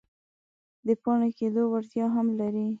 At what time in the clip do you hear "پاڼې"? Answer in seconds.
1.03-1.29